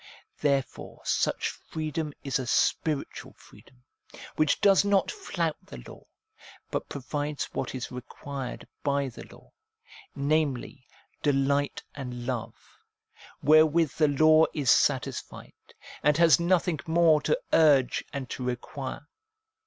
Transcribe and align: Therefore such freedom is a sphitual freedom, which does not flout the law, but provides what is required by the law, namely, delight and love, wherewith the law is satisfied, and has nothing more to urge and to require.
Therefore 0.39 0.99
such 1.03 1.47
freedom 1.51 2.11
is 2.23 2.39
a 2.39 2.47
sphitual 2.47 3.33
freedom, 3.35 3.83
which 4.35 4.59
does 4.59 4.83
not 4.83 5.11
flout 5.11 5.57
the 5.63 5.77
law, 5.87 6.05
but 6.71 6.89
provides 6.89 7.43
what 7.53 7.75
is 7.75 7.91
required 7.91 8.67
by 8.81 9.09
the 9.09 9.27
law, 9.27 9.51
namely, 10.15 10.87
delight 11.21 11.83
and 11.93 12.25
love, 12.25 12.57
wherewith 13.43 13.93
the 13.93 14.07
law 14.07 14.47
is 14.55 14.71
satisfied, 14.71 15.53
and 16.01 16.17
has 16.17 16.39
nothing 16.39 16.79
more 16.87 17.21
to 17.21 17.39
urge 17.53 18.03
and 18.11 18.27
to 18.31 18.43
require. 18.43 19.07